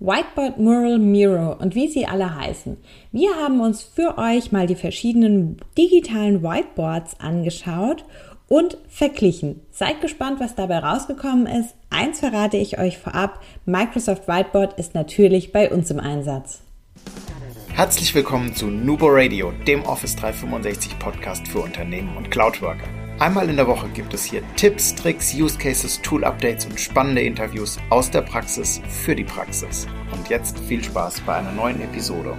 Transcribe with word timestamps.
Whiteboard, 0.00 0.58
Mural, 0.58 0.98
Miro 0.98 1.54
und 1.54 1.74
wie 1.74 1.88
sie 1.88 2.06
alle 2.06 2.36
heißen. 2.36 2.76
Wir 3.10 3.34
haben 3.34 3.60
uns 3.60 3.82
für 3.82 4.16
euch 4.16 4.52
mal 4.52 4.68
die 4.68 4.76
verschiedenen 4.76 5.56
digitalen 5.76 6.42
Whiteboards 6.42 7.18
angeschaut 7.18 8.04
und 8.48 8.78
verglichen. 8.88 9.60
Seid 9.72 10.00
gespannt, 10.00 10.38
was 10.38 10.54
dabei 10.54 10.78
rausgekommen 10.78 11.46
ist. 11.46 11.74
Eins 11.90 12.20
verrate 12.20 12.56
ich 12.56 12.78
euch 12.78 12.98
vorab. 12.98 13.40
Microsoft 13.66 14.28
Whiteboard 14.28 14.78
ist 14.78 14.94
natürlich 14.94 15.50
bei 15.52 15.70
uns 15.70 15.90
im 15.90 15.98
Einsatz. 15.98 16.60
Herzlich 17.74 18.14
willkommen 18.14 18.54
zu 18.54 18.66
Nubo 18.66 19.06
Radio, 19.08 19.52
dem 19.66 19.84
Office 19.84 20.14
365 20.16 20.98
Podcast 20.98 21.48
für 21.48 21.60
Unternehmen 21.60 22.16
und 22.16 22.30
Cloudworker. 22.30 23.07
Einmal 23.20 23.50
in 23.50 23.56
der 23.56 23.66
Woche 23.66 23.88
gibt 23.88 24.14
es 24.14 24.24
hier 24.24 24.42
Tipps, 24.54 24.94
Tricks, 24.94 25.34
Use 25.34 25.58
Cases, 25.58 26.00
Tool 26.02 26.22
Updates 26.22 26.66
und 26.66 26.78
spannende 26.78 27.20
Interviews 27.20 27.76
aus 27.90 28.12
der 28.12 28.22
Praxis 28.22 28.80
für 28.88 29.16
die 29.16 29.24
Praxis. 29.24 29.88
Und 30.12 30.28
jetzt 30.28 30.56
viel 30.60 30.84
Spaß 30.84 31.22
bei 31.22 31.34
einer 31.34 31.50
neuen 31.50 31.80
Episode. 31.80 32.36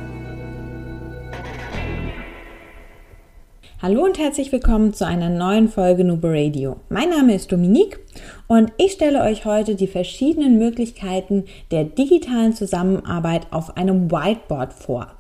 Hallo 3.82 4.06
und 4.06 4.18
herzlich 4.18 4.54
willkommen 4.54 4.94
zu 4.94 5.06
einer 5.06 5.30
neuen 5.30 5.68
Folge 5.68 6.06
Nubo 6.06 6.30
Radio. 6.30 6.78
Mein 6.88 7.10
Name 7.10 7.36
ist 7.36 7.52
Dominique 7.52 8.00
und 8.48 8.72
ich 8.78 8.94
stelle 8.94 9.22
euch 9.24 9.44
heute 9.44 9.76
die 9.76 9.88
verschiedenen 9.88 10.60
Möglichkeiten 10.60 11.44
der 11.72 11.84
digitalen 11.84 12.54
Zusammenarbeit 12.54 13.48
auf 13.52 13.76
einem 13.76 14.10
Whiteboard 14.10 14.72
vor. 14.72 15.19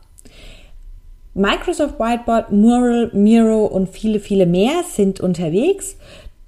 Microsoft 1.33 1.99
Whiteboard, 1.99 2.51
Mural, 2.51 3.11
Miro 3.13 3.65
und 3.65 3.89
viele, 3.89 4.19
viele 4.19 4.45
mehr 4.45 4.83
sind 4.83 5.19
unterwegs. 5.19 5.95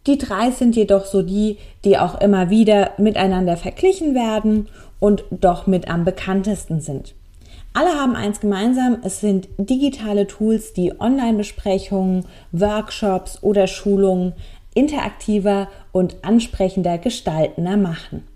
Die 0.07 0.17
drei 0.17 0.51
sind 0.51 0.75
jedoch 0.75 1.05
so 1.05 1.21
die, 1.21 1.57
die 1.85 1.97
auch 1.97 2.19
immer 2.19 2.49
wieder 2.49 2.91
miteinander 2.97 3.57
verglichen 3.57 4.15
werden 4.15 4.67
und 4.99 5.23
doch 5.29 5.67
mit 5.67 5.89
am 5.89 6.03
bekanntesten 6.03 6.81
sind. 6.81 7.13
Alle 7.73 7.91
haben 7.91 8.15
eins 8.15 8.39
gemeinsam, 8.39 8.97
es 9.03 9.21
sind 9.21 9.47
digitale 9.57 10.27
Tools, 10.27 10.73
die 10.73 10.99
Online-Besprechungen, 10.99 12.25
Workshops 12.51 13.41
oder 13.41 13.67
Schulungen 13.67 14.33
interaktiver 14.73 15.67
und 15.91 16.17
ansprechender 16.23 16.97
gestaltender 16.97 17.77
machen. 17.77 18.27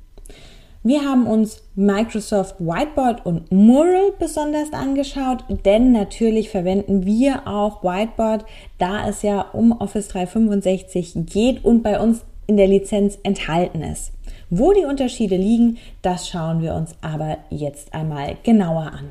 Wir 0.88 1.04
haben 1.04 1.26
uns 1.26 1.64
Microsoft 1.74 2.60
Whiteboard 2.60 3.26
und 3.26 3.52
Mural 3.52 4.12
besonders 4.20 4.72
angeschaut, 4.72 5.44
denn 5.66 5.92
natürlich 5.92 6.52
verwenden 6.52 7.08
wir 7.08 7.48
auch 7.48 7.84
Whiteboard, 7.84 8.46
da 8.78 9.10
es 9.10 9.24
ja 9.24 9.42
um 9.42 9.72
Office 9.72 10.10
365 10.10 11.26
geht 11.26 11.66
und 11.66 11.82
bei 11.82 12.00
uns 12.00 12.24
in 12.46 12.58
der 12.58 12.68
Lizenz 12.68 13.18
enthalten 13.24 13.82
ist. 13.82 14.12
Wo 14.52 14.74
die 14.74 14.86
Unterschiede 14.86 15.38
liegen, 15.38 15.80
das 16.04 16.30
schauen 16.30 16.62
wir 16.62 16.76
uns 16.76 16.94
aber 17.02 17.40
jetzt 17.50 17.96
einmal 17.96 18.38
genauer 18.44 18.92
an. 18.94 19.10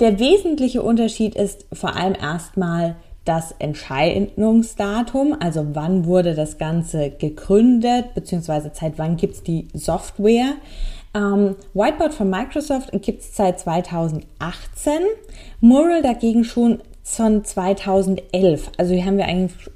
Der 0.00 0.18
wesentliche 0.18 0.82
Unterschied 0.82 1.36
ist 1.36 1.66
vor 1.72 1.94
allem 1.94 2.16
erstmal, 2.20 2.96
das 3.30 3.54
Entscheidungsdatum, 3.60 5.36
also 5.38 5.68
wann 5.74 6.04
wurde 6.04 6.34
das 6.34 6.58
Ganze 6.58 7.10
gegründet, 7.10 8.12
beziehungsweise 8.16 8.72
seit 8.74 8.98
wann 8.98 9.16
gibt 9.16 9.34
es 9.36 9.42
die 9.44 9.68
Software. 9.72 10.54
Ähm, 11.14 11.54
Whiteboard 11.72 12.12
von 12.12 12.28
Microsoft 12.28 12.90
gibt 13.02 13.20
es 13.20 13.36
seit 13.36 13.60
2018, 13.60 14.92
Mural 15.60 16.02
dagegen 16.02 16.42
schon 16.42 16.80
von 17.04 17.44
2011. 17.44 18.72
Also 18.76 18.94
hier 18.94 19.04
haben 19.04 19.16
wir 19.16 19.26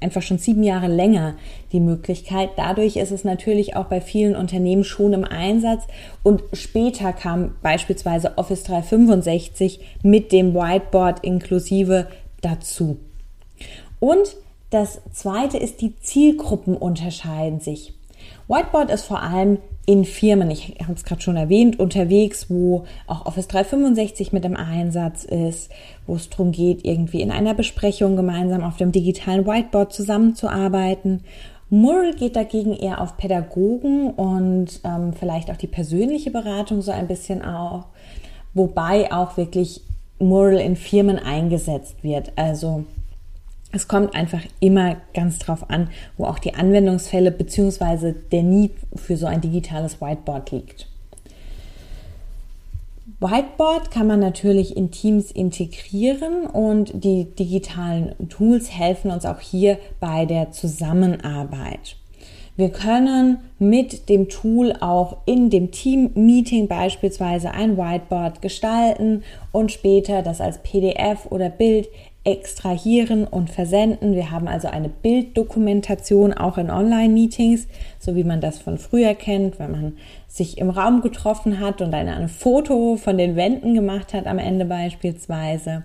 einfach 0.01 0.21
schon 0.21 0.37
sieben 0.37 0.63
Jahre 0.63 0.87
länger 0.87 1.35
die 1.71 1.79
Möglichkeit. 1.79 2.49
Dadurch 2.57 2.97
ist 2.97 3.11
es 3.11 3.23
natürlich 3.23 3.77
auch 3.77 3.85
bei 3.85 4.01
vielen 4.01 4.35
Unternehmen 4.35 4.83
schon 4.83 5.13
im 5.13 5.23
Einsatz 5.23 5.83
und 6.23 6.43
später 6.51 7.13
kam 7.13 7.55
beispielsweise 7.61 8.37
Office 8.37 8.63
365 8.63 9.79
mit 10.03 10.33
dem 10.33 10.53
Whiteboard 10.53 11.23
inklusive 11.23 12.07
dazu. 12.41 12.97
Und 14.05 14.35
das 14.69 15.01
zweite 15.13 15.57
ist, 15.57 15.81
die 15.81 15.95
Zielgruppen 15.95 16.77
unterscheiden 16.77 17.59
sich. 17.59 17.95
Whiteboard 18.47 18.91
ist 18.91 19.05
vor 19.05 19.23
allem 19.23 19.57
in 19.87 20.05
Firmen, 20.05 20.51
ich 20.51 20.75
habe 20.83 20.93
es 20.93 21.05
gerade 21.05 21.23
schon 21.23 21.37
erwähnt, 21.37 21.79
unterwegs, 21.79 22.45
wo 22.47 22.85
auch 23.07 23.25
Office 23.25 23.47
365 23.47 24.31
mit 24.31 24.45
im 24.45 24.55
Einsatz 24.55 25.23
ist, 25.23 25.71
wo 26.05 26.13
es 26.13 26.29
darum 26.29 26.51
geht, 26.51 26.85
irgendwie 26.85 27.21
in 27.21 27.31
einer 27.31 27.55
Besprechung 27.55 28.15
gemeinsam 28.15 28.63
auf 28.63 28.77
dem 28.77 28.91
digitalen 28.91 29.47
Whiteboard 29.47 29.91
zusammenzuarbeiten. 29.91 31.23
Mural 31.71 32.13
geht 32.13 32.35
dagegen 32.35 32.73
eher 32.73 33.01
auf 33.01 33.17
Pädagogen 33.17 34.11
und 34.11 34.81
ähm, 34.83 35.13
vielleicht 35.13 35.49
auch 35.49 35.57
die 35.57 35.65
persönliche 35.65 36.29
Beratung 36.29 36.83
so 36.83 36.91
ein 36.91 37.07
bisschen 37.07 37.43
auch, 37.43 37.85
wobei 38.53 39.11
auch 39.11 39.35
wirklich 39.35 39.81
Mural 40.19 40.59
in 40.59 40.75
Firmen 40.75 41.17
eingesetzt 41.17 42.03
wird. 42.03 42.33
Also 42.35 42.85
es 43.75 43.89
kommt 43.89 44.15
einfach 44.15 44.41
immer 44.61 44.95
ganz 45.13 45.37
drauf 45.37 45.69
an, 45.69 45.89
wo 46.17 46.25
auch 46.25 46.39
die 46.39 46.55
Anwendungsfälle 46.55 47.31
bzw. 47.31 48.13
der 48.31 48.43
Need 48.43 48.71
für 48.95 49.17
so 49.17 49.25
ein 49.25 49.41
digitales 49.41 49.99
Whiteboard 50.01 50.51
liegt. 50.51 50.87
Whiteboard 53.19 53.91
kann 53.91 54.07
man 54.07 54.21
natürlich 54.21 54.77
in 54.77 54.91
Teams 54.91 55.29
integrieren 55.29 56.45
und 56.47 57.03
die 57.03 57.25
digitalen 57.25 58.29
Tools 58.29 58.71
helfen 58.71 59.11
uns 59.11 59.25
auch 59.25 59.39
hier 59.39 59.77
bei 59.99 60.25
der 60.25 60.51
Zusammenarbeit. 60.51 61.97
Wir 62.57 62.69
können 62.69 63.39
mit 63.59 64.07
dem 64.07 64.29
Tool 64.29 64.73
auch 64.79 65.17
in 65.25 65.49
dem 65.49 65.71
Team-Meeting 65.71 66.69
beispielsweise 66.69 67.51
ein 67.51 67.77
Whiteboard 67.77 68.41
gestalten 68.41 69.23
und 69.51 69.73
später 69.73 70.21
das 70.21 70.39
als 70.39 70.59
PDF 70.59 71.25
oder 71.29 71.49
Bild 71.49 71.89
extrahieren 72.25 73.25
und 73.25 73.51
versenden. 73.51 74.15
Wir 74.15 74.31
haben 74.31 74.47
also 74.47 74.67
eine 74.67 74.89
Bilddokumentation 74.89 76.33
auch 76.33 76.57
in 76.57 76.71
Online-Meetings, 76.71 77.67
so 77.99 78.15
wie 78.15 78.23
man 78.23 78.41
das 78.41 78.57
von 78.57 78.79
früher 78.79 79.13
kennt, 79.13 79.59
wenn 79.59 79.71
man 79.71 79.93
sich 80.27 80.57
im 80.57 80.71
Raum 80.71 81.01
getroffen 81.01 81.59
hat 81.59 81.81
und 81.81 81.93
ein, 81.93 82.09
ein 82.09 82.27
Foto 82.27 82.97
von 82.97 83.17
den 83.17 83.35
Wänden 83.35 83.75
gemacht 83.75 84.13
hat 84.13 84.25
am 84.25 84.39
Ende 84.39 84.65
beispielsweise. 84.65 85.83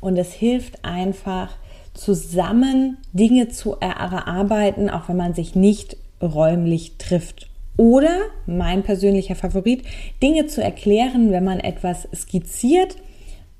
Und 0.00 0.16
es 0.16 0.32
hilft 0.32 0.82
einfach 0.82 1.50
zusammen 1.92 2.96
Dinge 3.12 3.48
zu 3.48 3.76
erarbeiten, 3.78 4.88
auch 4.88 5.08
wenn 5.08 5.18
man 5.18 5.34
sich 5.34 5.54
nicht 5.54 5.98
räumlich 6.22 6.96
trifft. 6.96 7.50
Oder 7.76 8.20
mein 8.46 8.82
persönlicher 8.82 9.34
Favorit, 9.34 9.84
Dinge 10.22 10.46
zu 10.46 10.62
erklären, 10.62 11.32
wenn 11.32 11.44
man 11.44 11.60
etwas 11.60 12.08
skizziert 12.14 12.96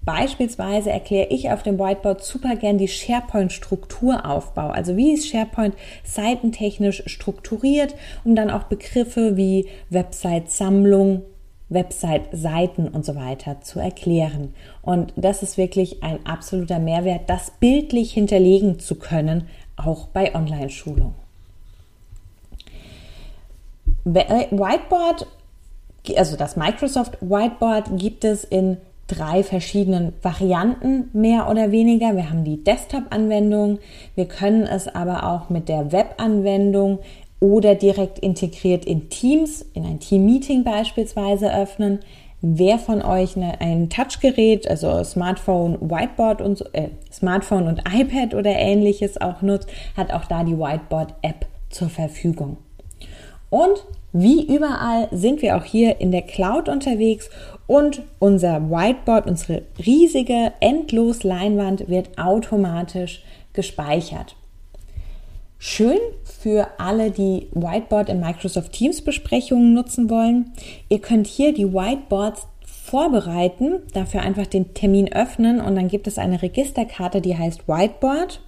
Beispielsweise 0.05 0.91
erkläre 0.91 1.29
ich 1.29 1.51
auf 1.51 1.63
dem 1.63 1.79
Whiteboard 1.79 2.25
super 2.25 2.57
gern 2.57 2.77
die 2.77 2.89
SharePoint-Strukturaufbau. 2.89 4.69
Also 4.69 4.97
wie 4.97 5.13
ist 5.13 5.29
SharePoint 5.29 5.77
seitentechnisch 6.03 7.05
strukturiert, 7.07 7.95
um 8.25 8.35
dann 8.35 8.51
auch 8.51 8.65
Begriffe 8.65 9.37
wie 9.37 9.69
Website-Sammlung, 9.91 11.23
Website-Seiten 11.69 12.89
und 12.89 13.05
so 13.05 13.15
weiter 13.15 13.61
zu 13.61 13.79
erklären. 13.79 14.55
Und 14.83 15.13
das 15.17 15.43
ist 15.45 15.57
wirklich 15.57 16.03
ein 16.03 16.27
absoluter 16.27 16.81
Mehrwert, 16.81 17.31
das 17.31 17.53
bildlich 17.61 18.13
hinterlegen 18.13 18.81
zu 18.81 18.97
können, 18.97 19.49
auch 19.77 20.09
bei 20.09 20.35
Online-Schulungen. 20.35 21.15
Whiteboard, 24.05 25.29
also 26.17 26.37
das 26.37 26.57
Microsoft 26.57 27.19
Whiteboard 27.21 27.97
gibt 27.97 28.25
es 28.25 28.43
in 28.43 28.79
drei 29.13 29.43
verschiedenen 29.43 30.15
Varianten 30.23 31.11
mehr 31.13 31.51
oder 31.51 31.71
weniger. 31.71 32.17
Wir 32.17 32.31
haben 32.31 32.45
die 32.45 32.63
Desktop-Anwendung, 32.65 33.79
wir 34.15 34.27
können 34.27 34.63
es 34.63 34.89
aber 34.89 35.31
auch 35.31 35.51
mit 35.51 35.69
der 35.69 35.93
Web-Anwendung 35.93 36.99
oder 37.41 37.75
direkt 37.75 38.19
integriert 38.21 38.85
in 38.85 39.11
Teams, 39.11 39.63
in 39.75 39.85
ein 39.85 40.01
Team-Meeting 40.01 40.65
beispielsweise 40.65 41.55
öffnen. 41.55 42.01
Wer 42.41 42.79
von 42.79 43.03
euch 43.03 43.37
eine, 43.37 43.61
ein 43.61 43.89
Touchgerät, 43.89 44.69
also 44.69 45.05
Smartphone, 45.05 45.79
Whiteboard 45.81 46.41
und 46.41 46.65
äh, 46.75 46.89
Smartphone 47.13 47.69
und 47.69 47.83
iPad 47.93 48.35
oder 48.35 48.51
ähnliches 48.51 49.21
auch 49.21 49.43
nutzt, 49.43 49.69
hat 49.97 50.13
auch 50.13 50.25
da 50.25 50.43
die 50.43 50.59
Whiteboard-App 50.59 51.47
zur 51.71 51.89
Verfügung. 51.89 52.57
Und 53.51 53.85
wie 54.13 54.45
überall 54.55 55.09
sind 55.11 55.41
wir 55.41 55.57
auch 55.57 55.65
hier 55.65 56.01
in 56.01 56.11
der 56.11 56.23
Cloud 56.23 56.69
unterwegs 56.69 57.31
und 57.67 58.03
unser 58.19 58.71
Whiteboard, 58.71 59.27
unsere 59.27 59.63
riesige, 59.85 60.53
endlos 60.61 61.23
Leinwand 61.23 61.89
wird 61.89 62.19
automatisch 62.19 63.23
gespeichert. 63.53 64.37
Schön 65.59 65.99
für 66.25 66.67
alle, 66.79 67.13
die 67.13 67.49
Whiteboard 67.53 68.09
in 68.09 68.19
Microsoft 68.19 68.73
Teams 68.73 69.01
Besprechungen 69.03 69.75
nutzen 69.75 70.11
wollen. 70.11 70.53
Ihr 70.89 70.99
könnt 70.99 71.29
hier 71.29 71.55
die 71.55 71.73
Whiteboards 71.73 72.49
vorbereiten, 72.67 73.75
dafür 73.95 74.23
einfach 74.23 74.47
den 74.47 74.75
Termin 74.75 75.13
öffnen 75.13 75.61
und 75.61 75.77
dann 75.77 75.87
gibt 75.87 76.09
es 76.09 76.19
eine 76.19 76.43
Registerkarte, 76.43 77.21
die 77.21 77.39
heißt 77.39 77.69
Whiteboard 77.69 78.41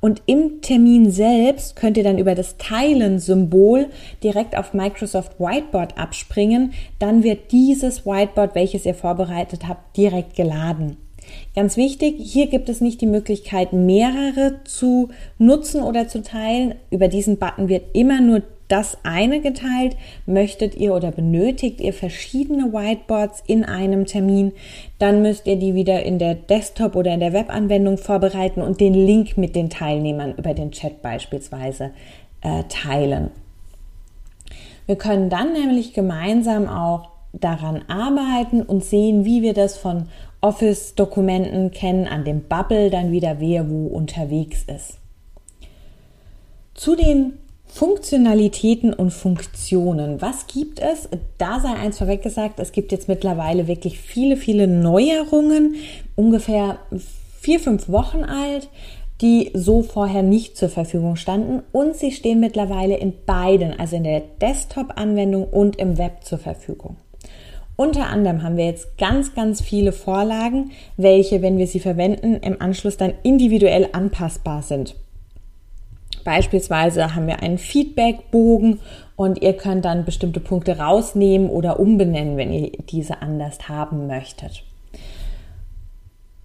Und 0.00 0.22
im 0.26 0.62
Termin 0.62 1.10
selbst 1.10 1.76
könnt 1.76 1.96
ihr 1.96 2.04
dann 2.04 2.18
über 2.18 2.34
das 2.34 2.56
Teilen-Symbol 2.56 3.86
direkt 4.22 4.56
auf 4.56 4.72
Microsoft 4.72 5.38
Whiteboard 5.38 5.98
abspringen. 5.98 6.72
Dann 6.98 7.22
wird 7.22 7.52
dieses 7.52 8.06
Whiteboard, 8.06 8.54
welches 8.54 8.86
ihr 8.86 8.94
vorbereitet 8.94 9.68
habt, 9.68 9.96
direkt 9.96 10.36
geladen. 10.36 10.96
Ganz 11.54 11.76
wichtig, 11.76 12.16
hier 12.18 12.46
gibt 12.46 12.68
es 12.68 12.80
nicht 12.80 13.00
die 13.00 13.06
Möglichkeit, 13.06 13.72
mehrere 13.72 14.60
zu 14.64 15.10
nutzen 15.38 15.82
oder 15.82 16.08
zu 16.08 16.22
teilen. 16.22 16.74
Über 16.90 17.08
diesen 17.08 17.38
Button 17.38 17.68
wird 17.68 17.94
immer 17.94 18.20
nur 18.20 18.42
das 18.70 18.98
eine 19.02 19.40
geteilt. 19.40 19.96
Möchtet 20.26 20.74
ihr 20.74 20.94
oder 20.94 21.10
benötigt 21.10 21.80
ihr 21.80 21.92
verschiedene 21.92 22.72
Whiteboards 22.72 23.42
in 23.46 23.64
einem 23.64 24.06
Termin, 24.06 24.52
dann 24.98 25.22
müsst 25.22 25.46
ihr 25.46 25.56
die 25.56 25.74
wieder 25.74 26.02
in 26.02 26.18
der 26.18 26.34
Desktop- 26.34 26.96
oder 26.96 27.12
in 27.12 27.20
der 27.20 27.32
Webanwendung 27.32 27.98
vorbereiten 27.98 28.62
und 28.62 28.80
den 28.80 28.94
Link 28.94 29.36
mit 29.36 29.56
den 29.56 29.70
Teilnehmern 29.70 30.34
über 30.36 30.54
den 30.54 30.70
Chat 30.70 31.02
beispielsweise 31.02 31.90
äh, 32.42 32.64
teilen. 32.68 33.30
Wir 34.86 34.96
können 34.96 35.30
dann 35.30 35.52
nämlich 35.52 35.92
gemeinsam 35.92 36.68
auch 36.68 37.10
daran 37.32 37.82
arbeiten 37.88 38.62
und 38.62 38.84
sehen, 38.84 39.24
wie 39.24 39.42
wir 39.42 39.54
das 39.54 39.76
von 39.76 40.08
Office-Dokumenten 40.40 41.70
kennen, 41.70 42.08
an 42.08 42.24
dem 42.24 42.42
Bubble 42.42 42.90
dann 42.90 43.12
wieder 43.12 43.40
wer 43.40 43.68
wo 43.70 43.86
unterwegs 43.86 44.64
ist. 44.64 44.98
Zu 46.74 46.96
den 46.96 47.34
Funktionalitäten 47.72 48.92
und 48.92 49.10
Funktionen. 49.10 50.20
Was 50.20 50.46
gibt 50.46 50.80
es? 50.80 51.08
Da 51.38 51.60
sei 51.60 51.72
eins 51.72 51.98
vorweg 51.98 52.22
gesagt, 52.22 52.58
es 52.58 52.72
gibt 52.72 52.92
jetzt 52.92 53.08
mittlerweile 53.08 53.68
wirklich 53.68 53.98
viele, 53.98 54.36
viele 54.36 54.66
Neuerungen, 54.66 55.76
ungefähr 56.16 56.78
vier, 57.40 57.60
fünf 57.60 57.88
Wochen 57.88 58.24
alt, 58.24 58.68
die 59.20 59.50
so 59.54 59.82
vorher 59.82 60.22
nicht 60.22 60.56
zur 60.56 60.68
Verfügung 60.68 61.16
standen 61.16 61.62
und 61.72 61.94
sie 61.94 62.10
stehen 62.10 62.40
mittlerweile 62.40 62.96
in 62.96 63.14
beiden, 63.24 63.78
also 63.78 63.96
in 63.96 64.04
der 64.04 64.22
Desktop-Anwendung 64.40 65.44
und 65.44 65.76
im 65.76 65.98
Web 65.98 66.24
zur 66.24 66.38
Verfügung. 66.38 66.96
Unter 67.76 68.08
anderem 68.08 68.42
haben 68.42 68.56
wir 68.56 68.66
jetzt 68.66 68.98
ganz, 68.98 69.34
ganz 69.34 69.62
viele 69.62 69.92
Vorlagen, 69.92 70.72
welche, 70.96 71.40
wenn 71.40 71.56
wir 71.56 71.66
sie 71.66 71.80
verwenden, 71.80 72.36
im 72.36 72.60
Anschluss 72.60 72.98
dann 72.98 73.14
individuell 73.22 73.88
anpassbar 73.92 74.62
sind. 74.62 74.96
Beispielsweise 76.24 77.14
haben 77.14 77.26
wir 77.26 77.42
einen 77.42 77.58
Feedbackbogen 77.58 78.80
und 79.16 79.42
ihr 79.42 79.54
könnt 79.54 79.84
dann 79.84 80.04
bestimmte 80.04 80.40
Punkte 80.40 80.78
rausnehmen 80.78 81.50
oder 81.50 81.78
umbenennen, 81.78 82.36
wenn 82.36 82.52
ihr 82.52 82.72
diese 82.90 83.22
anders 83.22 83.68
haben 83.68 84.06
möchtet. 84.06 84.64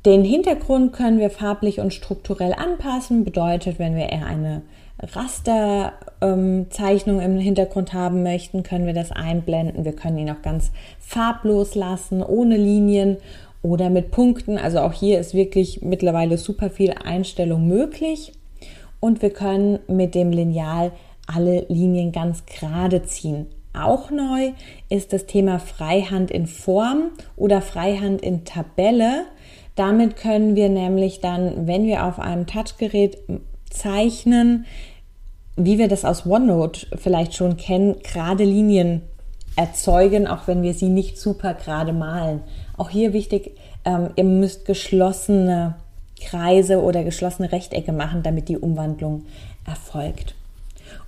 Den 0.06 0.24
Hintergrund 0.24 0.94
können 0.94 1.20
wir 1.20 1.32
farblich 1.32 1.80
und 1.80 1.94
strukturell 1.94 2.54
anpassen. 2.54 3.24
Bedeutet, 3.24 3.80
wenn 3.80 3.96
wir 3.96 4.10
eher 4.10 4.28
eine 4.28 4.62
Rasterzeichnung 5.02 7.20
ähm, 7.20 7.32
im 7.32 7.40
Hintergrund 7.40 7.94
haben 7.94 8.22
möchten, 8.22 8.64
können 8.64 8.86
wir 8.86 8.94
das 8.94 9.12
einblenden. 9.12 9.84
Wir 9.84 9.94
können 9.94 10.20
ihn 10.20 10.30
auch 10.30 10.44
ganz 10.44 10.72
farblos 11.00 11.76
lassen, 11.76 12.22
ohne 12.22 12.58
Linien 12.58 13.18
oder 13.62 13.90
mit 13.90 14.12
Punkten. 14.12 14.58
Also 14.58 14.80
auch 14.80 14.94
hier 14.94 15.20
ist 15.20 15.34
wirklich 15.34 15.82
mittlerweile 15.82 16.38
super 16.38 16.70
viel 16.70 16.92
Einstellung 16.92 17.68
möglich 17.68 18.32
und 19.06 19.22
wir 19.22 19.30
können 19.30 19.78
mit 19.88 20.16
dem 20.16 20.32
Lineal 20.32 20.92
alle 21.28 21.68
Linien 21.70 22.12
ganz 22.12 22.48
gerade 22.48 23.04
ziehen. 23.04 23.46
Auch 23.72 24.10
neu 24.10 24.54
ist 24.90 25.14
das 25.14 25.28
Thema 25.28 25.60
Freihand 25.60 26.32
in 26.32 26.48
Form 26.48 27.12
oder 27.36 27.62
Freihand 27.62 28.24
in 28.24 28.46
Tabelle. 28.46 29.26
Damit 29.76 30.16
können 30.16 30.56
wir 30.56 30.70
nämlich 30.70 31.20
dann, 31.22 31.68
wenn 31.68 31.86
wir 31.86 32.06
auf 32.06 32.18
einem 32.18 32.48
Touchgerät 32.48 33.20
zeichnen, 33.70 34.66
wie 35.56 35.78
wir 35.78 35.88
das 35.88 36.04
aus 36.04 36.26
OneNote 36.26 36.88
vielleicht 36.98 37.36
schon 37.36 37.58
kennen, 37.58 37.98
gerade 38.02 38.44
Linien 38.44 39.04
erzeugen, 39.56 40.26
auch 40.26 40.48
wenn 40.48 40.64
wir 40.64 40.74
sie 40.74 40.90
nicht 40.90 41.20
super 41.20 41.54
gerade 41.54 41.94
malen. 41.94 42.42
Auch 42.76 42.90
hier 42.90 43.14
wichtig, 43.14 43.56
ähm, 43.86 44.10
ihr 44.16 44.24
müsst 44.24 44.66
geschlossene 44.66 45.76
Kreise 46.26 46.82
oder 46.82 47.04
geschlossene 47.04 47.52
Rechtecke 47.52 47.92
machen, 47.92 48.24
damit 48.24 48.50
die 48.50 48.58
Umwandlung 48.58 49.26
erfolgt. 49.66 50.36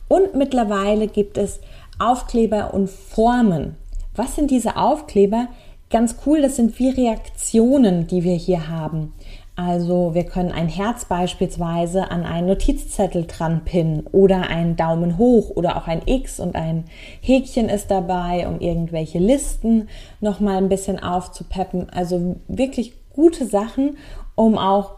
Und 0.08 0.36
mittlerweile 0.36 1.08
gibt 1.08 1.38
es 1.38 1.60
Aufkleber 2.00 2.74
und 2.74 2.90
Formen. 2.90 3.76
Was 4.16 4.36
sind 4.36 4.52
diese 4.52 4.78
Aufkleber? 4.78 5.48
Ganz 5.90 6.18
cool, 6.26 6.42
das 6.42 6.56
sind 6.56 6.78
wie 6.80 6.90
Reaktionen, 6.90 8.08
die 8.08 8.24
wir 8.24 8.36
hier 8.36 8.70
haben. 8.70 9.14
Also 9.56 10.14
wir 10.14 10.24
können 10.24 10.52
ein 10.52 10.68
Herz 10.68 11.06
beispielsweise 11.06 12.12
an 12.12 12.26
einen 12.26 12.46
Notizzettel 12.46 13.26
dran 13.26 13.66
pinnen 13.66 14.06
oder 14.12 14.50
einen 14.50 14.76
Daumen 14.76 15.18
hoch 15.18 15.50
oder 15.50 15.78
auch 15.78 15.88
ein 15.88 16.04
X 16.06 16.40
und 16.40 16.56
ein 16.56 16.86
Häkchen 17.22 17.68
ist 17.68 17.90
dabei, 17.90 18.48
um 18.48 18.60
irgendwelche 18.60 19.18
Listen 19.18 19.90
nochmal 20.22 20.58
ein 20.58 20.70
bisschen 20.70 21.02
aufzupeppen. 21.02 21.90
Also 21.90 22.36
wirklich 22.48 22.94
gute 23.14 23.48
Sachen, 23.48 23.98
um 24.36 24.60
auch 24.60 24.92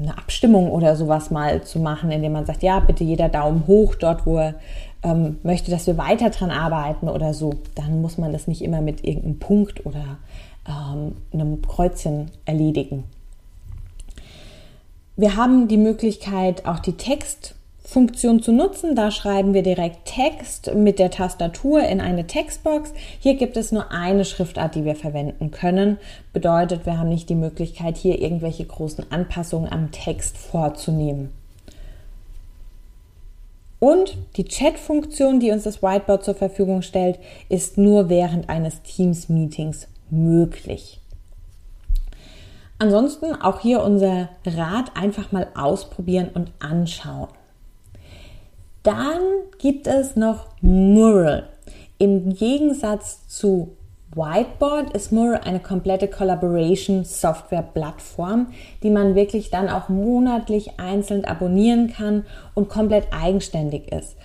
eine 0.00 0.16
Abstimmung 0.16 0.70
oder 0.70 0.96
sowas 0.96 1.30
mal 1.30 1.62
zu 1.62 1.78
machen, 1.78 2.10
indem 2.10 2.32
man 2.32 2.46
sagt, 2.46 2.62
ja, 2.62 2.80
bitte 2.80 3.04
jeder 3.04 3.28
Daumen 3.28 3.66
hoch 3.66 3.94
dort, 3.94 4.26
wo 4.26 4.38
er 4.38 4.54
ähm, 5.02 5.38
möchte, 5.42 5.70
dass 5.70 5.86
wir 5.86 5.98
weiter 5.98 6.30
dran 6.30 6.50
arbeiten 6.50 7.08
oder 7.08 7.34
so. 7.34 7.54
Dann 7.74 8.00
muss 8.00 8.18
man 8.18 8.32
das 8.32 8.46
nicht 8.46 8.62
immer 8.62 8.80
mit 8.80 9.04
irgendeinem 9.04 9.38
Punkt 9.38 9.84
oder 9.86 10.18
ähm, 10.66 11.16
einem 11.32 11.62
Kreuzchen 11.62 12.30
erledigen. 12.44 13.04
Wir 15.16 15.36
haben 15.36 15.68
die 15.68 15.76
Möglichkeit, 15.76 16.66
auch 16.66 16.78
die 16.78 16.96
Text 16.96 17.54
Funktion 17.90 18.40
zu 18.40 18.52
nutzen. 18.52 18.94
Da 18.94 19.10
schreiben 19.10 19.52
wir 19.52 19.64
direkt 19.64 20.04
Text 20.04 20.72
mit 20.76 21.00
der 21.00 21.10
Tastatur 21.10 21.82
in 21.82 22.00
eine 22.00 22.24
Textbox. 22.24 22.92
Hier 23.18 23.34
gibt 23.34 23.56
es 23.56 23.72
nur 23.72 23.90
eine 23.90 24.24
Schriftart, 24.24 24.76
die 24.76 24.84
wir 24.84 24.94
verwenden 24.94 25.50
können. 25.50 25.98
Bedeutet, 26.32 26.86
wir 26.86 26.98
haben 26.98 27.08
nicht 27.08 27.28
die 27.28 27.34
Möglichkeit, 27.34 27.96
hier 27.96 28.20
irgendwelche 28.20 28.64
großen 28.64 29.10
Anpassungen 29.10 29.72
am 29.72 29.90
Text 29.90 30.38
vorzunehmen. 30.38 31.32
Und 33.80 34.16
die 34.36 34.44
Chat-Funktion, 34.44 35.40
die 35.40 35.50
uns 35.50 35.64
das 35.64 35.82
Whiteboard 35.82 36.22
zur 36.22 36.36
Verfügung 36.36 36.82
stellt, 36.82 37.18
ist 37.48 37.76
nur 37.76 38.08
während 38.08 38.48
eines 38.48 38.82
Teams-Meetings 38.82 39.88
möglich. 40.10 41.00
Ansonsten 42.78 43.34
auch 43.34 43.60
hier 43.60 43.82
unser 43.82 44.28
Rat 44.46 44.92
einfach 44.94 45.32
mal 45.32 45.48
ausprobieren 45.56 46.28
und 46.32 46.52
anschauen. 46.60 47.28
Dann 48.82 49.20
gibt 49.58 49.86
es 49.86 50.16
noch 50.16 50.46
Mural. 50.62 51.48
Im 51.98 52.34
Gegensatz 52.34 53.26
zu 53.28 53.76
Whiteboard 54.14 54.94
ist 54.94 55.12
Mural 55.12 55.40
eine 55.44 55.60
komplette 55.60 56.08
Collaboration 56.08 57.04
Software 57.04 57.62
Plattform, 57.62 58.48
die 58.82 58.90
man 58.90 59.14
wirklich 59.14 59.50
dann 59.50 59.68
auch 59.68 59.88
monatlich 59.88 60.80
einzeln 60.80 61.24
abonnieren 61.24 61.92
kann 61.92 62.24
und 62.54 62.68
komplett 62.68 63.06
eigenständig 63.12 63.92
ist. 63.92 64.16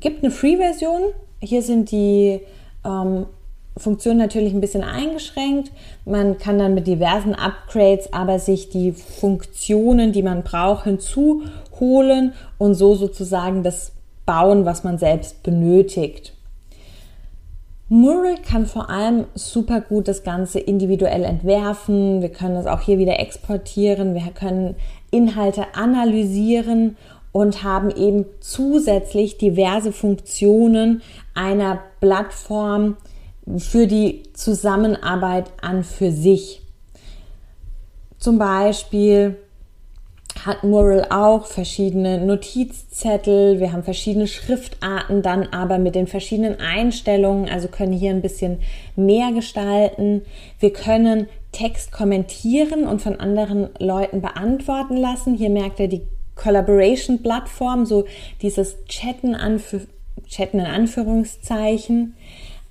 Gibt 0.00 0.24
eine 0.24 0.32
Free-Version. 0.32 1.02
Hier 1.40 1.62
sind 1.62 1.92
die 1.92 2.40
ähm, 2.84 3.26
Funktionen 3.76 4.18
natürlich 4.18 4.52
ein 4.52 4.60
bisschen 4.60 4.84
eingeschränkt. 4.84 5.72
Man 6.04 6.38
kann 6.38 6.58
dann 6.58 6.74
mit 6.74 6.86
diversen 6.86 7.34
Upgrades 7.34 8.12
aber 8.12 8.38
sich 8.38 8.70
die 8.70 8.92
Funktionen, 8.92 10.12
die 10.12 10.22
man 10.22 10.42
braucht, 10.42 10.84
hinzu 10.84 11.42
holen 11.80 12.32
und 12.56 12.74
so 12.74 12.94
sozusagen 12.94 13.62
das 13.62 13.92
bauen, 14.26 14.64
was 14.64 14.84
man 14.84 14.98
selbst 14.98 15.42
benötigt. 15.42 16.34
Mural 17.88 18.36
kann 18.36 18.66
vor 18.66 18.88
allem 18.88 19.26
super 19.34 19.80
gut 19.80 20.08
das 20.08 20.22
Ganze 20.22 20.58
individuell 20.58 21.22
entwerfen. 21.24 22.22
Wir 22.22 22.30
können 22.30 22.56
es 22.56 22.66
auch 22.66 22.80
hier 22.80 22.98
wieder 22.98 23.20
exportieren. 23.20 24.14
Wir 24.14 24.32
können 24.32 24.76
Inhalte 25.10 25.74
analysieren 25.74 26.96
und 27.32 27.62
haben 27.62 27.90
eben 27.90 28.24
zusätzlich 28.40 29.36
diverse 29.36 29.92
Funktionen 29.92 31.02
einer 31.34 31.80
Plattform 32.00 32.96
für 33.58 33.86
die 33.86 34.22
Zusammenarbeit 34.32 35.46
an 35.60 35.84
für 35.84 36.10
sich. 36.10 36.62
Zum 38.18 38.38
Beispiel 38.38 39.36
hat 40.44 40.64
Mural 40.64 41.06
auch 41.10 41.46
verschiedene 41.46 42.18
Notizzettel. 42.24 43.60
Wir 43.60 43.72
haben 43.72 43.82
verschiedene 43.82 44.26
Schriftarten 44.26 45.22
dann 45.22 45.48
aber 45.48 45.78
mit 45.78 45.94
den 45.94 46.06
verschiedenen 46.06 46.60
Einstellungen, 46.60 47.48
also 47.48 47.68
können 47.68 47.92
hier 47.92 48.10
ein 48.10 48.22
bisschen 48.22 48.60
mehr 48.96 49.32
gestalten. 49.32 50.22
Wir 50.58 50.72
können 50.72 51.28
Text 51.52 51.92
kommentieren 51.92 52.86
und 52.86 53.00
von 53.00 53.20
anderen 53.20 53.70
Leuten 53.78 54.20
beantworten 54.20 54.96
lassen. 54.96 55.34
Hier 55.34 55.50
merkt 55.50 55.80
ihr 55.80 55.88
die 55.88 56.02
Collaboration-Plattform, 56.34 57.86
so 57.86 58.04
dieses 58.42 58.84
Chatten, 58.86 59.34
Anf 59.34 59.76
Chatten 60.26 60.60
in 60.60 60.66
Anführungszeichen. 60.66 62.14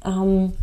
Ähm, 0.06 0.54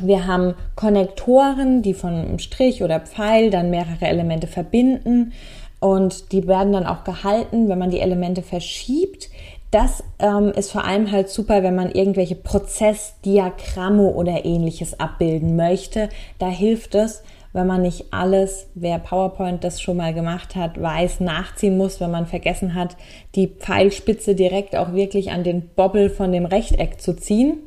wir 0.00 0.26
haben 0.26 0.54
Konnektoren, 0.74 1.82
die 1.82 1.94
von 1.94 2.14
einem 2.14 2.38
Strich 2.38 2.82
oder 2.82 3.00
Pfeil 3.00 3.50
dann 3.50 3.70
mehrere 3.70 4.06
Elemente 4.06 4.46
verbinden 4.46 5.32
und 5.80 6.32
die 6.32 6.46
werden 6.46 6.72
dann 6.72 6.86
auch 6.86 7.04
gehalten, 7.04 7.68
wenn 7.68 7.78
man 7.78 7.90
die 7.90 8.00
Elemente 8.00 8.42
verschiebt. 8.42 9.30
Das 9.70 10.04
ähm, 10.18 10.52
ist 10.56 10.70
vor 10.70 10.84
allem 10.84 11.10
halt 11.10 11.28
super, 11.28 11.62
wenn 11.62 11.74
man 11.74 11.90
irgendwelche 11.90 12.36
Prozessdiagramme 12.36 14.08
oder 14.08 14.44
ähnliches 14.44 14.98
abbilden 15.00 15.56
möchte. 15.56 16.08
Da 16.38 16.48
hilft 16.48 16.94
es, 16.94 17.22
wenn 17.52 17.66
man 17.66 17.82
nicht 17.82 18.12
alles, 18.12 18.68
wer 18.74 18.98
PowerPoint 18.98 19.64
das 19.64 19.80
schon 19.80 19.96
mal 19.96 20.14
gemacht 20.14 20.56
hat, 20.56 20.80
weiß, 20.80 21.20
nachziehen 21.20 21.76
muss, 21.76 22.00
wenn 22.00 22.10
man 22.10 22.26
vergessen 22.26 22.74
hat, 22.74 22.96
die 23.34 23.48
Pfeilspitze 23.48 24.34
direkt 24.34 24.76
auch 24.76 24.92
wirklich 24.92 25.30
an 25.30 25.42
den 25.42 25.68
Bobbel 25.74 26.10
von 26.10 26.32
dem 26.32 26.44
Rechteck 26.44 27.00
zu 27.00 27.16
ziehen. 27.16 27.58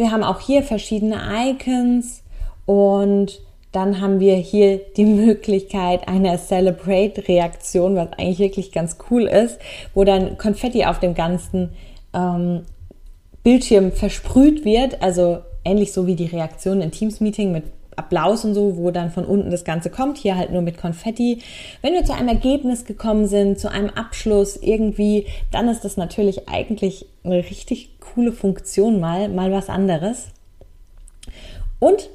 Wir 0.00 0.12
haben 0.12 0.24
auch 0.24 0.40
hier 0.40 0.62
verschiedene 0.62 1.20
Icons 1.30 2.22
und 2.64 3.42
dann 3.70 4.00
haben 4.00 4.18
wir 4.18 4.34
hier 4.36 4.78
die 4.96 5.04
Möglichkeit 5.26 6.08
einer 6.08 6.38
Celebrate-Reaktion, 6.38 7.96
was 7.96 8.10
eigentlich 8.14 8.38
wirklich 8.38 8.72
ganz 8.72 8.96
cool 9.10 9.24
ist, 9.24 9.58
wo 9.92 10.04
dann 10.04 10.38
Konfetti 10.38 10.86
auf 10.86 11.00
dem 11.00 11.12
ganzen 11.12 11.72
ähm, 12.14 12.62
Bildschirm 13.42 13.92
versprüht 13.92 14.64
wird, 14.64 15.02
also 15.02 15.40
ähnlich 15.66 15.92
so 15.92 16.06
wie 16.06 16.16
die 16.16 16.28
Reaktion 16.28 16.80
in 16.80 16.92
Teams-Meeting 16.92 17.52
mit 17.52 17.64
Applaus 17.96 18.44
und 18.44 18.54
so, 18.54 18.76
wo 18.76 18.90
dann 18.90 19.10
von 19.10 19.24
unten 19.24 19.50
das 19.50 19.64
Ganze 19.64 19.90
kommt, 19.90 20.18
hier 20.18 20.36
halt 20.36 20.52
nur 20.52 20.62
mit 20.62 20.78
Konfetti. 20.78 21.42
Wenn 21.82 21.94
wir 21.94 22.04
zu 22.04 22.14
einem 22.14 22.28
Ergebnis 22.28 22.84
gekommen 22.84 23.26
sind, 23.26 23.58
zu 23.58 23.70
einem 23.70 23.90
Abschluss 23.90 24.56
irgendwie, 24.56 25.26
dann 25.50 25.68
ist 25.68 25.84
das 25.84 25.96
natürlich 25.96 26.48
eigentlich 26.48 27.06
eine 27.24 27.36
richtig 27.36 27.98
coole 28.00 28.32
Funktion 28.32 29.00
mal, 29.00 29.28
mal 29.28 29.52
was 29.52 29.68
anderes. 29.68 30.28
Und 31.78 32.10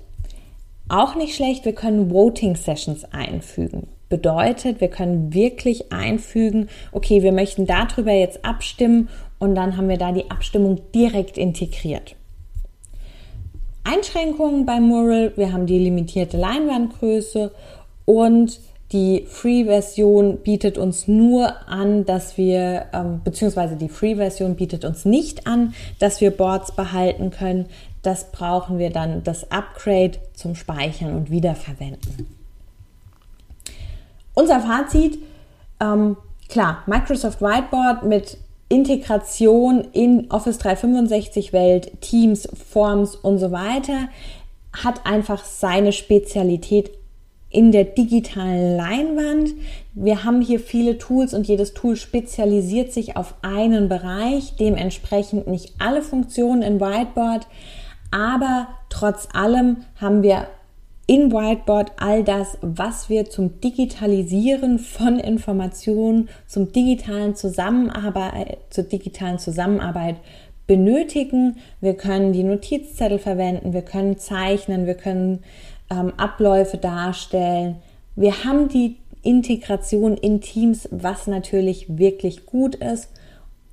auch 0.87 1.15
nicht 1.15 1.35
schlecht, 1.35 1.65
wir 1.65 1.73
können 1.73 2.11
Voting 2.11 2.55
Sessions 2.55 3.05
einfügen. 3.11 3.87
Bedeutet, 4.07 4.81
wir 4.81 4.87
können 4.87 5.33
wirklich 5.33 5.91
einfügen, 5.91 6.69
okay, 6.91 7.23
wir 7.23 7.31
möchten 7.31 7.65
darüber 7.65 8.11
jetzt 8.11 8.45
abstimmen 8.45 9.09
und 9.39 9.55
dann 9.55 9.77
haben 9.77 9.89
wir 9.89 9.97
da 9.97 10.11
die 10.11 10.29
Abstimmung 10.29 10.79
direkt 10.93 11.39
integriert. 11.39 12.15
Einschränkungen 13.85 14.65
beim 14.65 14.83
Mural, 14.83 15.31
wir 15.35 15.53
haben 15.53 15.67
die 15.67 15.79
limitierte 15.79 16.37
Leinwandgröße 16.37 17.51
und 18.05 18.59
die 18.91 19.25
Free-Version 19.27 20.37
bietet 20.37 20.77
uns 20.77 21.07
nur 21.07 21.67
an, 21.67 22.05
dass 22.05 22.37
wir, 22.37 22.85
ähm, 22.93 23.21
beziehungsweise 23.23 23.75
die 23.75 23.89
Free-Version 23.89 24.55
bietet 24.55 24.85
uns 24.85 25.05
nicht 25.05 25.47
an, 25.47 25.73
dass 25.99 26.21
wir 26.21 26.31
Boards 26.31 26.71
behalten 26.71 27.29
können. 27.31 27.67
Das 28.03 28.31
brauchen 28.31 28.77
wir 28.77 28.91
dann 28.91 29.23
das 29.23 29.51
Upgrade 29.51 30.13
zum 30.33 30.55
Speichern 30.55 31.15
und 31.15 31.31
Wiederverwenden. 31.31 32.27
Unser 34.33 34.59
Fazit, 34.59 35.17
ähm, 35.79 36.17
klar, 36.49 36.83
Microsoft 36.85 37.41
Whiteboard 37.41 38.03
mit 38.03 38.37
Integration 38.69 39.87
in 39.93 40.31
Office 40.31 40.57
365 40.57 41.53
Welt, 41.53 42.01
Teams, 42.01 42.47
Forms 42.53 43.15
und 43.15 43.37
so 43.37 43.51
weiter 43.51 44.09
hat 44.83 45.05
einfach 45.05 45.45
seine 45.45 45.93
Spezialität 45.93 46.91
in 47.49 47.71
der 47.71 47.85
digitalen 47.85 48.75
Leinwand. 48.75 49.51
Wir 49.93 50.25
haben 50.25 50.41
hier 50.41 50.59
viele 50.59 50.97
Tools 50.97 51.33
und 51.33 51.47
jedes 51.47 51.73
Tool 51.73 51.95
spezialisiert 51.95 52.91
sich 52.91 53.15
auf 53.15 53.35
einen 53.41 53.87
Bereich, 53.87 54.55
dementsprechend 54.59 55.47
nicht 55.47 55.73
alle 55.79 56.01
Funktionen 56.01 56.61
in 56.63 56.81
Whiteboard, 56.81 57.47
aber 58.11 58.67
trotz 58.89 59.29
allem 59.33 59.85
haben 60.01 60.21
wir 60.21 60.47
in 61.07 61.31
Whiteboard 61.31 61.91
all 61.97 62.23
das, 62.23 62.57
was 62.61 63.09
wir 63.09 63.29
zum 63.29 63.59
Digitalisieren 63.61 64.79
von 64.79 65.19
Informationen, 65.19 66.29
zum 66.47 66.71
digitalen 66.71 67.35
Zusammenarbeit, 67.35 68.57
zur 68.71 68.85
digitalen 68.85 69.37
Zusammenarbeit 69.37 70.15
benötigen. 70.65 71.57
Wir 71.79 71.95
können 71.95 72.33
die 72.33 72.43
Notizzettel 72.43 73.19
verwenden, 73.19 73.73
wir 73.73 73.83
können 73.83 74.17
zeichnen, 74.17 74.87
wir 74.87 74.95
können 74.95 75.43
ähm, 75.91 76.13
Abläufe 76.17 76.77
darstellen. 76.77 77.77
Wir 78.15 78.43
haben 78.43 78.67
die 78.67 78.97
Integration 79.21 80.17
in 80.17 80.41
Teams, 80.41 80.89
was 80.91 81.27
natürlich 81.27 81.97
wirklich 81.97 82.45
gut 82.45 82.75
ist. 82.75 83.09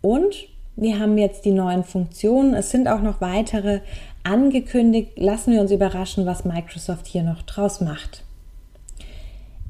Und 0.02 0.48
wir 0.76 0.98
haben 0.98 1.18
jetzt 1.18 1.44
die 1.44 1.52
neuen 1.52 1.84
Funktionen. 1.84 2.54
Es 2.54 2.70
sind 2.70 2.88
auch 2.88 3.02
noch 3.02 3.20
weitere 3.20 3.80
angekündigt. 4.25 5.12
Lassen 5.17 5.52
wir 5.52 5.61
uns 5.61 5.71
überraschen, 5.71 6.26
was 6.26 6.45
Microsoft 6.45 7.07
hier 7.07 7.23
noch 7.23 7.43
draus 7.43 7.81
macht. 7.81 8.25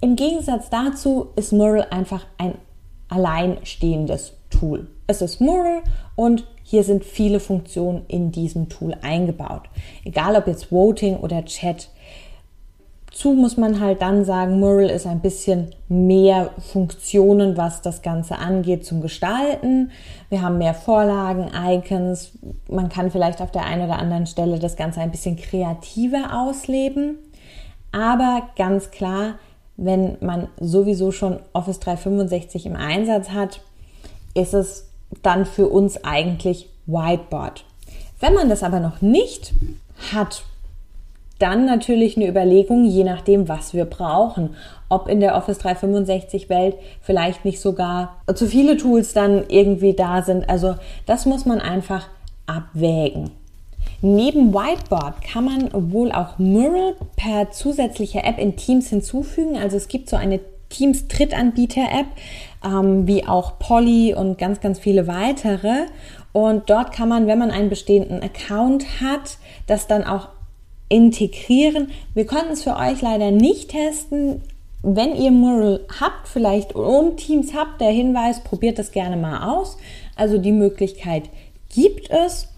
Im 0.00 0.16
Gegensatz 0.16 0.68
dazu 0.68 1.28
ist 1.36 1.52
Mural 1.52 1.86
einfach 1.90 2.26
ein 2.38 2.54
alleinstehendes 3.08 4.32
Tool. 4.50 4.88
Es 5.06 5.22
ist 5.22 5.40
Mural 5.40 5.82
und 6.16 6.44
hier 6.62 6.84
sind 6.84 7.04
viele 7.04 7.40
Funktionen 7.40 8.04
in 8.08 8.32
diesem 8.32 8.68
Tool 8.68 8.96
eingebaut. 9.02 9.62
Egal 10.04 10.36
ob 10.36 10.46
jetzt 10.46 10.72
Voting 10.72 11.16
oder 11.16 11.44
Chat. 11.44 11.88
Zu 13.12 13.34
muss 13.34 13.58
man 13.58 13.78
halt 13.78 14.00
dann 14.00 14.24
sagen, 14.24 14.58
Mural 14.58 14.88
ist 14.88 15.06
ein 15.06 15.20
bisschen 15.20 15.74
mehr 15.88 16.50
Funktionen, 16.72 17.58
was 17.58 17.82
das 17.82 18.00
Ganze 18.00 18.38
angeht, 18.38 18.86
zum 18.86 19.02
Gestalten. 19.02 19.90
Wir 20.30 20.40
haben 20.40 20.56
mehr 20.56 20.72
Vorlagen, 20.72 21.50
Icons. 21.54 22.32
Man 22.68 22.88
kann 22.88 23.10
vielleicht 23.10 23.42
auf 23.42 23.50
der 23.50 23.66
einen 23.66 23.84
oder 23.84 23.98
anderen 23.98 24.26
Stelle 24.26 24.58
das 24.58 24.76
Ganze 24.76 25.00
ein 25.00 25.10
bisschen 25.10 25.36
kreativer 25.36 26.40
ausleben. 26.40 27.18
Aber 27.92 28.48
ganz 28.56 28.90
klar, 28.90 29.34
wenn 29.76 30.16
man 30.20 30.48
sowieso 30.58 31.12
schon 31.12 31.38
Office 31.52 31.80
365 31.80 32.64
im 32.64 32.76
Einsatz 32.76 33.30
hat, 33.30 33.60
ist 34.34 34.54
es 34.54 34.88
dann 35.22 35.44
für 35.44 35.68
uns 35.68 36.02
eigentlich 36.02 36.70
Whiteboard. 36.86 37.64
Wenn 38.20 38.34
man 38.34 38.48
das 38.48 38.62
aber 38.62 38.80
noch 38.80 39.02
nicht 39.02 39.52
hat 40.12 40.44
dann 41.42 41.66
natürlich 41.66 42.16
eine 42.16 42.28
Überlegung, 42.28 42.84
je 42.84 43.02
nachdem, 43.02 43.48
was 43.48 43.74
wir 43.74 43.84
brauchen. 43.84 44.54
Ob 44.88 45.08
in 45.08 45.20
der 45.20 45.36
Office 45.36 45.58
365 45.58 46.48
Welt 46.48 46.76
vielleicht 47.00 47.44
nicht 47.44 47.60
sogar 47.60 48.22
zu 48.32 48.46
viele 48.46 48.76
Tools 48.76 49.12
dann 49.12 49.44
irgendwie 49.48 49.94
da 49.94 50.22
sind. 50.22 50.48
Also 50.48 50.76
das 51.04 51.26
muss 51.26 51.44
man 51.44 51.60
einfach 51.60 52.06
abwägen. 52.46 53.30
Neben 54.00 54.54
Whiteboard 54.54 55.22
kann 55.22 55.44
man 55.44 55.92
wohl 55.92 56.12
auch 56.12 56.38
Mural 56.38 56.94
per 57.16 57.50
zusätzlicher 57.50 58.24
App 58.24 58.38
in 58.38 58.56
Teams 58.56 58.88
hinzufügen. 58.88 59.56
Also 59.56 59.76
es 59.76 59.88
gibt 59.88 60.08
so 60.08 60.16
eine 60.16 60.40
Teams 60.68 61.08
Drittanbieter-App, 61.08 62.06
ähm, 62.64 63.06
wie 63.06 63.26
auch 63.26 63.58
Polly 63.58 64.14
und 64.14 64.38
ganz, 64.38 64.60
ganz 64.60 64.78
viele 64.78 65.06
weitere. 65.06 65.86
Und 66.32 66.70
dort 66.70 66.92
kann 66.92 67.08
man, 67.08 67.26
wenn 67.26 67.38
man 67.38 67.50
einen 67.50 67.68
bestehenden 67.68 68.22
Account 68.22 69.00
hat, 69.00 69.38
das 69.66 69.86
dann 69.86 70.04
auch 70.04 70.28
integrieren. 70.92 71.88
Wir 72.12 72.26
konnten 72.26 72.52
es 72.52 72.62
für 72.62 72.76
euch 72.76 73.00
leider 73.00 73.30
nicht 73.30 73.70
testen. 73.70 74.42
Wenn 74.82 75.16
ihr 75.16 75.30
Mural 75.30 75.80
habt, 76.00 76.28
vielleicht 76.28 76.74
und 76.74 77.16
Teams 77.16 77.54
habt, 77.54 77.80
der 77.80 77.90
Hinweis, 77.90 78.44
probiert 78.44 78.78
das 78.78 78.92
gerne 78.92 79.16
mal 79.16 79.54
aus. 79.54 79.78
Also 80.16 80.36
die 80.36 80.52
Möglichkeit 80.52 81.24
gibt 81.74 82.10
es. 82.10 82.48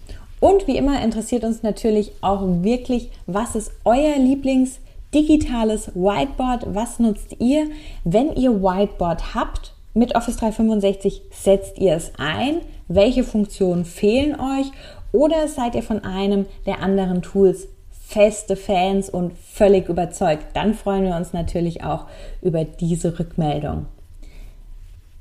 Und 0.41 0.67
wie 0.67 0.75
immer 0.75 1.01
interessiert 1.01 1.45
uns 1.45 1.63
natürlich 1.63 2.11
auch 2.19 2.41
wirklich, 2.61 3.09
was 3.25 3.55
ist 3.55 3.71
euer 3.85 4.17
Lieblings 4.17 4.79
digitales 5.13 5.95
Whiteboard? 5.95 6.75
Was 6.75 6.99
nutzt 6.99 7.37
ihr? 7.39 7.67
Wenn 8.03 8.35
ihr 8.35 8.61
Whiteboard 8.61 9.33
habt 9.33 9.73
mit 9.93 10.13
Office 10.13 10.35
365, 10.37 11.21
setzt 11.31 11.77
ihr 11.77 11.95
es 11.95 12.11
ein? 12.17 12.57
Welche 12.89 13.23
Funktionen 13.23 13.85
fehlen 13.85 14.35
euch? 14.37 14.71
Oder 15.13 15.47
seid 15.47 15.75
ihr 15.75 15.83
von 15.83 16.03
einem 16.03 16.47
der 16.65 16.81
anderen 16.81 17.21
Tools 17.21 17.69
feste 18.07 18.55
Fans 18.55 19.09
und 19.09 19.33
völlig 19.37 19.89
überzeugt, 19.89 20.45
dann 20.53 20.73
freuen 20.73 21.05
wir 21.05 21.15
uns 21.15 21.33
natürlich 21.33 21.83
auch 21.83 22.05
über 22.41 22.63
diese 22.63 23.17
Rückmeldung. 23.19 23.87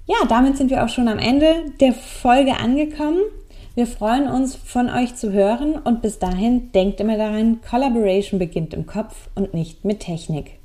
Ja, 0.06 0.16
damit 0.28 0.58
sind 0.58 0.70
wir 0.70 0.84
auch 0.84 0.88
schon 0.88 1.08
am 1.08 1.18
Ende 1.18 1.72
der 1.80 1.94
Folge 1.94 2.56
angekommen. 2.56 3.20
Wir 3.74 3.86
freuen 3.86 4.28
uns, 4.28 4.54
von 4.54 4.90
euch 4.90 5.16
zu 5.16 5.32
hören 5.32 5.76
und 5.76 6.02
bis 6.02 6.18
dahin 6.18 6.70
denkt 6.72 7.00
immer 7.00 7.16
daran, 7.16 7.60
Collaboration 7.68 8.38
beginnt 8.38 8.74
im 8.74 8.86
Kopf 8.86 9.28
und 9.34 9.54
nicht 9.54 9.84
mit 9.84 10.00
Technik. 10.00 10.58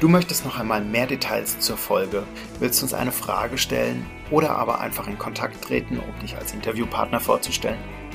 Du 0.00 0.08
möchtest 0.08 0.44
noch 0.44 0.58
einmal 0.58 0.82
mehr 0.82 1.06
Details 1.06 1.60
zur 1.60 1.76
Folge, 1.76 2.24
willst 2.58 2.82
uns 2.82 2.92
eine 2.92 3.12
Frage 3.12 3.56
stellen 3.56 4.04
oder 4.30 4.50
aber 4.50 4.80
einfach 4.80 5.06
in 5.06 5.18
Kontakt 5.18 5.62
treten, 5.62 5.98
um 5.98 6.20
dich 6.20 6.36
als 6.36 6.52
Interviewpartner 6.52 7.20
vorzustellen? 7.20 7.99